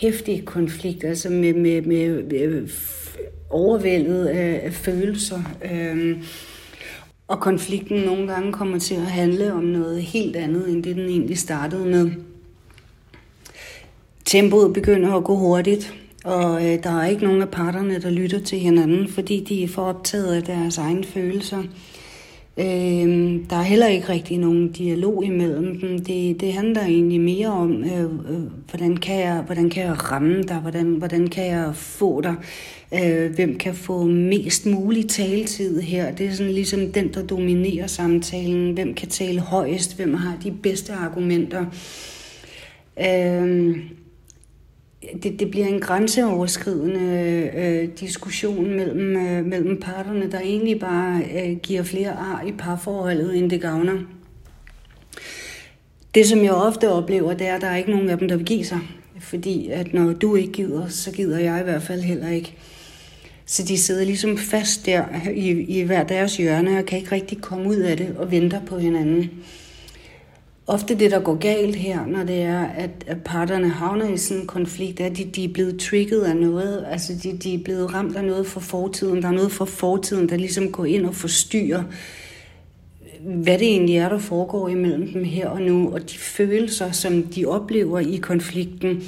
hæftig 0.00 0.44
konflikt, 0.44 1.04
altså 1.04 1.30
med, 1.30 1.54
med, 1.54 1.82
med, 1.82 2.22
med 2.22 2.68
overvældet 3.50 4.26
af, 4.26 4.60
af 4.64 4.72
følelser. 4.72 5.42
Øh, 5.72 6.16
og 7.28 7.40
konflikten 7.40 8.00
nogle 8.00 8.32
gange 8.32 8.52
kommer 8.52 8.78
til 8.78 8.94
at 8.94 9.06
handle 9.06 9.52
om 9.52 9.64
noget 9.64 10.02
helt 10.02 10.36
andet, 10.36 10.68
end 10.68 10.84
det 10.84 10.96
den 10.96 11.08
egentlig 11.08 11.38
startede 11.38 11.86
med. 11.86 12.10
Tempoet 14.24 14.72
begynder 14.72 15.12
at 15.12 15.24
gå 15.24 15.36
hurtigt, 15.36 15.94
og 16.24 16.66
øh, 16.66 16.82
der 16.82 17.00
er 17.00 17.06
ikke 17.06 17.24
nogen 17.24 17.42
af 17.42 17.48
parterne, 17.48 18.00
der 18.00 18.10
lytter 18.10 18.40
til 18.40 18.58
hinanden, 18.58 19.08
fordi 19.08 19.44
de 19.48 19.62
er 19.62 19.68
for 19.68 19.82
optaget 19.82 20.34
af 20.34 20.42
deres 20.42 20.78
egne 20.78 21.04
følelser. 21.04 21.62
Øh, 22.58 23.40
der 23.50 23.56
er 23.56 23.62
heller 23.62 23.86
ikke 23.86 24.08
rigtig 24.08 24.38
nogen 24.38 24.72
dialog 24.72 25.24
imellem 25.24 25.80
dem. 25.80 25.98
Det, 25.98 26.40
det 26.40 26.52
handler 26.52 26.82
egentlig 26.82 27.20
mere 27.20 27.48
om, 27.48 27.84
øh, 27.84 28.02
øh, 28.02 28.42
hvordan, 28.70 28.96
kan 28.96 29.20
jeg, 29.20 29.42
hvordan 29.46 29.70
kan 29.70 29.82
jeg 29.84 30.12
ramme 30.12 30.42
dig, 30.42 30.56
hvordan, 30.56 30.86
hvordan 30.86 31.26
kan 31.26 31.46
jeg 31.46 31.70
få 31.74 32.20
dig, 32.20 32.34
øh, 32.94 33.34
hvem 33.34 33.58
kan 33.58 33.74
få 33.74 34.04
mest 34.04 34.66
mulig 34.66 35.08
taletid 35.08 35.80
her. 35.80 36.12
Det 36.12 36.26
er 36.26 36.32
sådan 36.32 36.52
ligesom 36.52 36.92
den, 36.92 37.14
der 37.14 37.26
dominerer 37.26 37.86
samtalen. 37.86 38.72
Hvem 38.72 38.94
kan 38.94 39.08
tale 39.08 39.40
højest, 39.40 39.96
hvem 39.96 40.14
har 40.14 40.38
de 40.44 40.50
bedste 40.62 40.92
argumenter. 40.92 41.64
Øh, 43.00 43.76
det, 45.22 45.40
det 45.40 45.50
bliver 45.50 45.66
en 45.66 45.80
grænseoverskridende 45.80 47.50
øh, 47.56 47.88
diskussion 48.00 48.70
mellem, 48.70 49.16
øh, 49.16 49.44
mellem 49.44 49.80
parterne, 49.80 50.30
der 50.30 50.40
egentlig 50.40 50.80
bare 50.80 51.22
øh, 51.34 51.56
giver 51.56 51.82
flere 51.82 52.10
ar 52.10 52.44
i 52.46 52.52
parforholdet, 52.52 53.38
end 53.38 53.50
det 53.50 53.60
gavner. 53.60 53.98
Det, 56.14 56.26
som 56.26 56.44
jeg 56.44 56.52
ofte 56.52 56.90
oplever, 56.90 57.34
det 57.34 57.46
er, 57.46 57.54
at 57.54 57.60
der 57.60 57.66
er 57.66 57.76
ikke 57.76 57.90
nogen 57.90 58.10
af 58.10 58.18
dem, 58.18 58.28
der 58.28 58.36
vil 58.36 58.46
give 58.46 58.64
sig. 58.64 58.78
Fordi 59.20 59.70
at 59.70 59.94
når 59.94 60.12
du 60.12 60.36
ikke 60.36 60.52
gider, 60.52 60.88
så 60.88 61.12
gider 61.12 61.38
jeg 61.38 61.60
i 61.60 61.64
hvert 61.64 61.82
fald 61.82 62.02
heller 62.02 62.28
ikke. 62.28 62.54
Så 63.46 63.62
de 63.62 63.78
sidder 63.78 64.04
ligesom 64.04 64.38
fast 64.38 64.86
der 64.86 65.04
i, 65.34 65.50
i 65.50 65.82
hver 65.82 66.04
deres 66.04 66.36
hjørne 66.36 66.78
og 66.78 66.86
kan 66.86 66.98
ikke 66.98 67.12
rigtig 67.12 67.40
komme 67.40 67.68
ud 67.68 67.76
af 67.76 67.96
det 67.96 68.14
og 68.18 68.30
venter 68.30 68.60
på 68.66 68.78
hinanden 68.78 69.30
ofte 70.66 70.94
det, 70.94 71.10
der 71.10 71.20
går 71.20 71.34
galt 71.34 71.76
her, 71.76 72.06
når 72.06 72.24
det 72.24 72.42
er, 72.42 72.64
at, 72.64 72.90
parterne 73.24 73.68
havner 73.68 74.08
i 74.08 74.16
sådan 74.16 74.40
en 74.40 74.46
konflikt, 74.46 75.00
er, 75.00 75.06
at 75.06 75.16
de, 75.16 75.24
de 75.24 75.44
er 75.44 75.52
blevet 75.52 75.80
trigget 75.80 76.22
af 76.22 76.36
noget. 76.36 76.84
Altså, 76.90 77.12
de, 77.22 77.32
de 77.32 77.54
er 77.54 77.58
blevet 77.64 77.94
ramt 77.94 78.16
af 78.16 78.24
noget 78.24 78.46
fra 78.46 78.60
fortiden. 78.60 79.22
Der 79.22 79.28
er 79.28 79.32
noget 79.32 79.52
fra 79.52 79.64
fortiden, 79.64 80.28
der 80.28 80.36
ligesom 80.36 80.72
går 80.72 80.84
ind 80.84 81.06
og 81.06 81.14
forstyrrer, 81.14 81.82
hvad 83.24 83.58
det 83.58 83.68
egentlig 83.68 83.96
er, 83.96 84.08
der 84.08 84.18
foregår 84.18 84.68
imellem 84.68 85.12
dem 85.12 85.24
her 85.24 85.48
og 85.48 85.62
nu. 85.62 85.92
Og 85.92 86.10
de 86.10 86.18
følelser, 86.18 86.92
som 86.92 87.22
de 87.22 87.46
oplever 87.46 87.98
i 87.98 88.16
konflikten, 88.16 89.02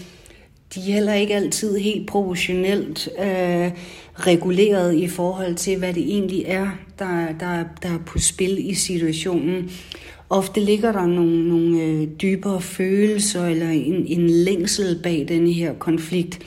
de 0.75 0.81
er 0.81 0.95
heller 0.95 1.15
ikke 1.15 1.35
altid 1.35 1.79
helt 1.79 2.09
proportionelt 2.09 3.09
øh, 3.19 3.71
reguleret 4.15 4.95
i 4.95 5.09
forhold 5.09 5.55
til, 5.55 5.79
hvad 5.79 5.95
det 5.95 6.03
egentlig 6.03 6.45
er, 6.47 6.69
der, 6.99 7.27
der, 7.41 7.65
der 7.83 7.89
er 7.89 7.99
på 8.07 8.19
spil 8.19 8.71
i 8.71 8.75
situationen. 8.75 9.71
Ofte 10.31 10.61
ligger 10.61 10.93
der 10.93 11.07
nogle, 11.07 11.49
nogle 11.49 11.83
øh, 11.83 12.09
dybere 12.23 12.61
følelser 12.61 13.47
eller 13.47 13.69
en, 13.69 14.07
en 14.07 14.31
længsel 14.31 15.01
bag 15.03 15.27
denne 15.29 15.53
her 15.53 15.75
konflikt, 15.75 16.39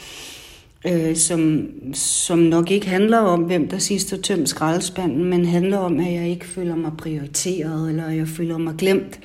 øh, 0.88 1.16
som, 1.16 1.68
som 1.94 2.40
nok 2.40 2.72
ikke 2.72 2.88
handler 2.88 3.18
om, 3.18 3.40
hvem 3.40 3.68
der 3.68 3.78
sidst 3.78 4.10
har 4.10 4.18
tømt 4.18 4.50
skraldespanden, 4.50 5.26
men 5.26 5.46
handler 5.46 5.78
om, 5.78 6.00
at 6.00 6.14
jeg 6.14 6.30
ikke 6.30 6.46
føler 6.46 6.76
mig 6.76 6.92
prioriteret, 6.98 7.90
eller 7.90 8.10
jeg 8.10 8.28
føler 8.28 8.58
mig 8.58 8.76
glemt. 8.78 9.20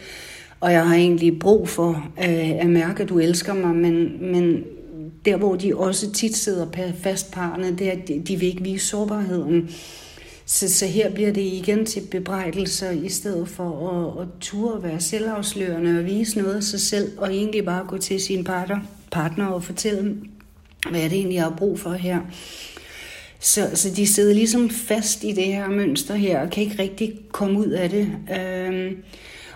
Og 0.60 0.72
jeg 0.72 0.88
har 0.88 0.94
egentlig 0.94 1.38
brug 1.38 1.68
for 1.68 1.90
øh, 2.18 2.50
at 2.50 2.66
mærke, 2.66 3.02
at 3.02 3.08
du 3.08 3.18
elsker 3.18 3.54
mig, 3.54 3.74
men, 3.74 4.12
men 4.32 4.64
der, 5.24 5.36
hvor 5.36 5.56
de 5.56 5.76
også 5.76 6.12
tit 6.12 6.36
sidder 6.36 6.66
fast 7.02 7.32
parne, 7.32 7.76
det 7.78 7.88
er, 7.88 7.92
at 7.92 8.08
de, 8.08 8.22
de 8.26 8.36
vil 8.36 8.48
ikke 8.48 8.62
vise 8.62 8.86
sårbarheden. 8.86 9.70
Så, 10.46 10.74
så 10.74 10.86
her 10.86 11.10
bliver 11.10 11.32
det 11.32 11.40
igen 11.40 11.86
til 11.86 12.02
bebrejdelser, 12.10 12.90
i 12.90 13.08
stedet 13.08 13.48
for 13.48 13.90
at, 13.90 14.22
at 14.22 14.28
ture 14.40 14.82
være 14.82 15.00
selvafslørende 15.00 15.98
og 15.98 16.04
vise 16.04 16.38
noget 16.38 16.56
af 16.56 16.62
sig 16.62 16.80
selv, 16.80 17.18
og 17.18 17.34
egentlig 17.34 17.64
bare 17.64 17.86
gå 17.88 17.98
til 17.98 18.20
sin 18.20 18.44
partner, 18.44 18.80
partner 19.10 19.46
og 19.46 19.64
fortælle, 19.64 20.16
hvad 20.90 21.00
er 21.00 21.08
det 21.08 21.18
egentlig, 21.18 21.34
jeg 21.34 21.44
har 21.44 21.56
brug 21.56 21.80
for 21.80 21.92
her. 21.92 22.20
Så, 23.40 23.70
så 23.74 23.90
de 23.96 24.06
sidder 24.06 24.34
ligesom 24.34 24.70
fast 24.70 25.24
i 25.24 25.32
det 25.32 25.44
her 25.44 25.68
mønster 25.68 26.14
her, 26.14 26.40
og 26.40 26.50
kan 26.50 26.62
ikke 26.62 26.82
rigtig 26.82 27.18
komme 27.32 27.58
ud 27.58 27.68
af 27.68 27.90
det. 27.90 28.08
Øh, 28.38 28.92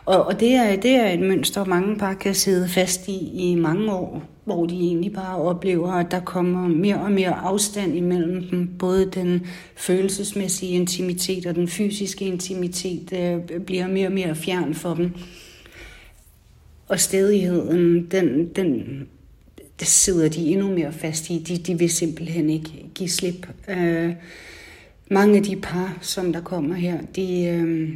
og, 0.08 0.24
og 0.24 0.40
det, 0.40 0.52
er, 0.52 0.76
det 0.76 0.90
er 0.90 1.10
et 1.10 1.20
mønster, 1.20 1.64
mange 1.64 1.96
par 1.96 2.14
kan 2.14 2.34
sidde 2.34 2.68
fast 2.68 3.08
i 3.08 3.30
i 3.34 3.54
mange 3.54 3.92
år, 3.92 4.22
hvor 4.44 4.66
de 4.66 4.74
egentlig 4.74 5.12
bare 5.12 5.36
oplever, 5.36 5.92
at 5.92 6.10
der 6.10 6.20
kommer 6.20 6.68
mere 6.68 7.00
og 7.00 7.12
mere 7.12 7.34
afstand 7.34 7.96
imellem 7.96 8.42
dem. 8.42 8.68
Både 8.78 9.10
den 9.10 9.46
følelsesmæssige 9.76 10.72
intimitet 10.72 11.46
og 11.46 11.54
den 11.54 11.68
fysiske 11.68 12.24
intimitet 12.24 13.12
øh, 13.12 13.60
bliver 13.60 13.88
mere 13.88 14.06
og 14.06 14.12
mere 14.12 14.34
fjern 14.34 14.74
for 14.74 14.94
dem. 14.94 15.10
Og 16.88 17.00
stedigheden, 17.00 18.06
den, 18.10 18.48
den, 18.48 19.02
det 19.80 19.88
sidder 19.88 20.28
de 20.28 20.46
endnu 20.46 20.68
mere 20.74 20.92
fast 20.92 21.30
i. 21.30 21.38
De, 21.38 21.56
de 21.56 21.78
vil 21.78 21.90
simpelthen 21.90 22.50
ikke 22.50 22.70
give 22.94 23.08
slip. 23.08 23.48
Øh, 23.68 24.12
mange 25.10 25.36
af 25.36 25.42
de 25.42 25.56
par, 25.56 25.98
som 26.00 26.32
der 26.32 26.40
kommer 26.40 26.74
her, 26.74 26.98
de... 27.16 27.44
Øh, 27.44 27.90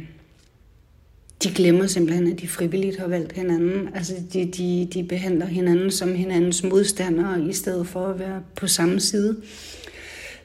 de 1.43 1.53
glemmer 1.55 1.87
simpelthen, 1.87 2.31
at 2.31 2.41
de 2.41 2.47
frivilligt 2.47 2.99
har 2.99 3.07
valgt 3.07 3.31
hinanden. 3.31 3.89
Altså, 3.95 4.13
de, 4.33 4.45
de, 4.45 4.87
de 4.93 5.03
behandler 5.03 5.45
hinanden 5.45 5.91
som 5.91 6.15
hinandens 6.15 6.63
modstandere, 6.63 7.41
i 7.49 7.53
stedet 7.53 7.87
for 7.87 8.05
at 8.05 8.19
være 8.19 8.41
på 8.55 8.67
samme 8.67 8.99
side. 8.99 9.37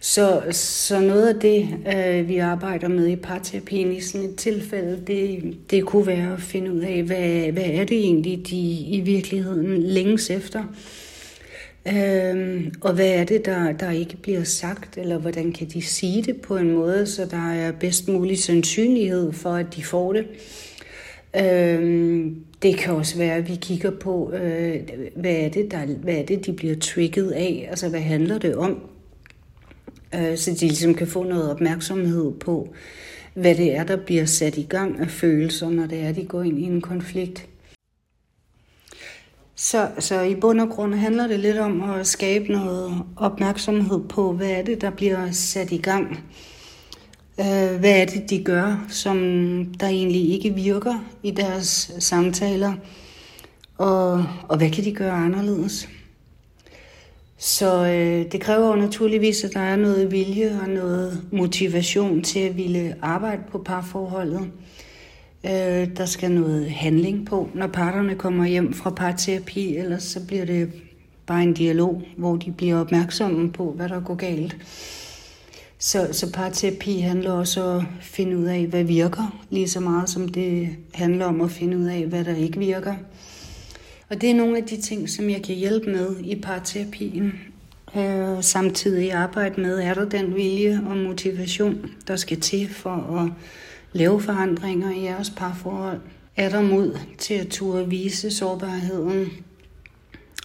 Så, 0.01 0.43
så 0.51 1.01
noget 1.01 1.29
af 1.29 1.41
det, 1.41 1.69
øh, 1.97 2.29
vi 2.29 2.39
arbejder 2.39 2.89
med 2.89 3.07
i 3.07 3.17
parterapien 3.17 3.93
i 3.93 4.01
sådan 4.01 4.29
et 4.29 4.37
tilfælde, 4.37 5.03
det, 5.07 5.43
det 5.71 5.85
kunne 5.85 6.07
være 6.07 6.33
at 6.33 6.41
finde 6.41 6.73
ud 6.73 6.81
af, 6.81 7.03
hvad, 7.03 7.53
hvad 7.53 7.67
er 7.67 7.85
det 7.85 7.99
egentlig, 7.99 8.47
de 8.51 8.61
i 8.71 9.01
virkeligheden 9.01 9.83
længes 9.83 10.31
efter. 10.31 10.65
Øhm, 11.87 12.73
og 12.81 12.95
hvad 12.95 13.09
er 13.09 13.25
det, 13.25 13.45
der, 13.47 13.73
der 13.73 13.91
ikke 13.91 14.17
bliver 14.17 14.45
sagt, 14.45 14.99
eller 14.99 15.19
hvordan 15.19 15.53
kan 15.53 15.67
de 15.67 15.83
sige 15.83 16.23
det 16.23 16.37
på 16.37 16.57
en 16.57 16.71
måde, 16.71 17.07
så 17.07 17.27
der 17.31 17.53
er 17.53 17.73
bedst 17.73 18.09
mulig 18.09 18.39
sandsynlighed 18.39 19.33
for, 19.33 19.51
at 19.51 19.77
de 19.77 19.85
får 19.85 20.13
det. 20.13 20.27
Øhm, 21.41 22.45
det 22.63 22.79
kan 22.79 22.95
også 22.95 23.19
være, 23.19 23.35
at 23.35 23.49
vi 23.49 23.55
kigger 23.55 23.91
på, 23.91 24.33
øh, 24.33 24.81
hvad, 25.17 25.35
er 25.35 25.49
det, 25.49 25.71
der, 25.71 25.87
hvad 25.87 26.15
er 26.15 26.27
det, 26.27 26.47
de 26.47 26.53
bliver 26.53 26.77
trigget 26.77 27.31
af? 27.31 27.67
Altså, 27.71 27.89
hvad 27.89 28.01
handler 28.01 28.39
det 28.39 28.57
om? 28.57 28.81
Øh, 30.15 30.37
så 30.37 30.51
de 30.51 30.67
ligesom 30.67 30.95
kan 30.95 31.07
få 31.07 31.25
noget 31.25 31.51
opmærksomhed 31.51 32.33
på, 32.33 32.75
hvad 33.35 33.55
det 33.55 33.77
er, 33.77 33.85
der 33.85 33.97
bliver 33.97 34.25
sat 34.25 34.57
i 34.57 34.67
gang 34.69 35.01
af 35.01 35.11
følelser, 35.11 35.71
når 35.71 35.87
det 35.87 36.01
er, 36.01 36.13
de 36.13 36.25
går 36.25 36.43
ind 36.43 36.59
i 36.59 36.63
en 36.63 36.81
konflikt. 36.81 37.49
Så, 39.55 39.89
så 39.99 40.23
i 40.23 40.35
bund 40.35 40.61
og 40.61 40.69
grund 40.69 40.95
handler 40.95 41.27
det 41.27 41.41
lidt 41.41 41.59
om 41.59 41.91
at 41.91 42.07
skabe 42.07 42.53
noget 42.53 43.03
opmærksomhed 43.17 44.01
på, 44.09 44.33
hvad 44.33 44.51
er 44.51 44.63
det, 44.63 44.81
der 44.81 44.91
bliver 44.91 45.31
sat 45.31 45.73
i 45.73 45.79
gang 45.79 46.25
Øh, 47.41 47.79
hvad 47.81 48.01
er 48.01 48.05
det, 48.05 48.31
de 48.31 48.45
gør, 48.45 48.87
som 48.89 49.19
der 49.81 49.87
egentlig 49.87 50.31
ikke 50.31 50.55
virker 50.55 51.05
i 51.23 51.31
deres 51.31 51.93
samtaler? 51.99 52.73
Og, 53.77 54.25
og 54.49 54.57
hvad 54.57 54.71
kan 54.71 54.85
de 54.85 54.93
gøre 54.93 55.13
anderledes? 55.13 55.89
Så 57.39 57.87
øh, 57.87 58.33
det 58.33 58.41
kræver 58.41 58.69
jo 58.69 58.75
naturligvis, 58.75 59.45
at 59.45 59.55
der 59.55 59.61
er 59.61 59.77
noget 59.77 60.13
vilje 60.13 60.59
og 60.63 60.69
noget 60.69 61.23
motivation 61.33 62.23
til 62.23 62.41
at 62.41 62.57
ville 62.57 62.95
arbejde 63.03 63.43
på 63.51 63.59
parforholdet. 63.59 64.51
Øh, 65.45 65.97
der 65.97 66.07
skal 66.07 66.31
noget 66.31 66.71
handling 66.71 67.27
på, 67.27 67.49
når 67.55 67.67
parterne 67.67 68.15
kommer 68.15 68.47
hjem 68.47 68.73
fra 68.73 68.91
parterapi, 68.91 69.77
ellers 69.77 70.03
så 70.03 70.27
bliver 70.27 70.45
det 70.45 70.73
bare 71.27 71.43
en 71.43 71.55
dialog, 71.55 72.03
hvor 72.17 72.37
de 72.37 72.53
bliver 72.53 72.81
opmærksomme 72.81 73.53
på, 73.53 73.73
hvad 73.77 73.89
der 73.89 74.01
går 74.01 74.15
galt. 74.15 74.57
Så, 75.81 76.09
så 76.13 76.33
parterapi 76.33 76.99
handler 76.99 77.33
også 77.33 77.63
om 77.63 77.77
at 77.77 77.85
finde 78.01 78.39
ud 78.39 78.45
af, 78.45 78.67
hvad 78.67 78.85
virker, 78.85 79.45
lige 79.51 79.69
så 79.69 79.81
meget 79.81 80.11
som 80.11 80.29
det 80.29 80.69
handler 80.95 81.27
om 81.27 81.41
at 81.41 81.51
finde 81.51 81.79
ud 81.79 81.85
af, 81.85 82.07
hvad 82.07 82.25
der 82.25 82.37
ikke 82.37 82.59
virker. 82.59 82.95
Og 84.09 84.21
det 84.21 84.31
er 84.31 84.35
nogle 84.35 84.57
af 84.57 84.65
de 84.65 84.81
ting, 84.81 85.11
som 85.11 85.31
jeg 85.31 85.43
kan 85.43 85.55
hjælpe 85.55 85.91
med 85.91 86.17
i 86.21 86.41
parterapien. 86.41 87.33
Øh, 87.97 88.43
samtidig 88.43 89.13
arbejde 89.13 89.61
med, 89.61 89.79
er 89.79 89.95
der 89.95 90.05
den 90.05 90.35
vilje 90.35 90.81
og 90.87 90.97
motivation, 90.97 91.91
der 92.07 92.17
skal 92.17 92.41
til 92.41 92.69
for 92.69 93.21
at 93.21 93.33
lave 93.93 94.21
forandringer 94.21 94.91
i 94.91 95.05
jeres 95.05 95.31
parforhold? 95.37 96.01
Er 96.37 96.49
der 96.49 96.63
mod 96.63 96.99
til 97.19 97.35
at 97.35 97.49
turde 97.49 97.89
vise 97.89 98.31
sårbarheden, 98.31 99.31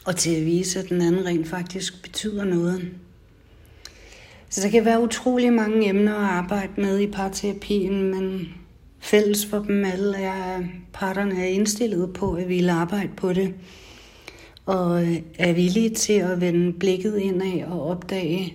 og 0.06 0.16
til 0.16 0.36
at 0.36 0.46
vise, 0.46 0.80
at 0.80 0.90
den 0.90 1.02
anden 1.02 1.26
rent 1.26 1.48
faktisk 1.48 2.02
betyder 2.04 2.44
noget? 2.44 2.92
Så 4.54 4.62
der 4.62 4.70
kan 4.70 4.86
være 4.86 5.02
utrolig 5.02 5.54
mange 5.54 5.90
emner 5.90 6.16
at 6.16 6.30
arbejde 6.30 6.72
med 6.78 7.00
i 7.00 7.08
parterapien, 7.08 8.04
men 8.04 8.54
fælles 9.00 9.46
for 9.46 9.60
dem 9.60 9.86
alle 9.86 10.18
er, 10.18 10.58
at 10.58 10.64
parterne 10.94 11.42
er 11.42 11.48
indstillet 11.48 12.14
på 12.14 12.34
at 12.34 12.50
ville 12.50 12.72
arbejde 12.72 13.10
på 13.18 13.34
det, 13.34 13.54
og 14.66 15.04
øh, 15.04 15.18
er 15.40 15.54
villige 15.54 15.90
til 15.90 16.14
at 16.14 16.42
vende 16.42 16.74
blikket 16.74 17.18
indad 17.18 17.64
og 17.64 17.88
opdage, 17.90 18.54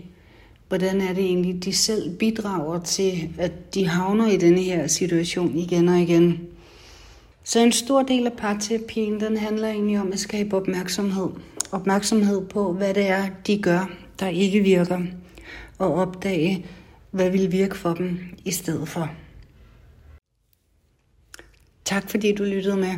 hvordan 0.69 1.01
er 1.01 1.13
det 1.13 1.25
egentlig, 1.25 1.65
de 1.65 1.73
selv 1.73 2.17
bidrager 2.17 2.81
til, 2.81 3.29
at 3.39 3.75
de 3.75 3.89
havner 3.89 4.29
i 4.29 4.37
denne 4.37 4.61
her 4.61 4.87
situation 4.87 5.57
igen 5.57 5.89
og 5.89 6.01
igen. 6.01 6.41
Så 7.45 7.61
en 7.61 7.73
stor 7.73 8.03
del 8.03 8.27
af 8.27 8.33
parterapien, 8.33 9.21
den 9.21 9.37
handler 9.37 9.69
egentlig 9.69 10.01
om 10.01 10.13
at 10.13 10.19
skabe 10.19 10.57
opmærksomhed. 10.57 11.29
Opmærksomhed 11.73 12.47
på, 12.47 12.73
hvad 12.73 12.95
det 12.95 13.09
er, 13.09 13.27
de 13.47 13.63
gør, 13.63 13.91
der 14.21 14.29
ikke 14.29 14.61
virker. 14.61 14.99
Og 15.79 15.95
opdage, 15.95 16.67
hvad 17.11 17.31
vil 17.31 17.53
virke 17.53 17.77
for 17.77 17.95
dem 17.95 18.19
i 18.45 18.51
stedet 18.51 18.89
for. 18.89 19.11
Tak 21.85 22.11
fordi 22.11 22.35
du 22.35 22.45
lyttede 22.45 22.77
med. 22.77 22.95